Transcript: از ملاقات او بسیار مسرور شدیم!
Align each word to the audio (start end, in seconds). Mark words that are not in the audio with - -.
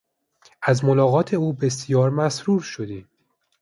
از 0.63 0.85
ملاقات 0.85 1.33
او 1.33 1.53
بسیار 1.53 2.09
مسرور 2.09 2.61
شدیم! 2.61 3.09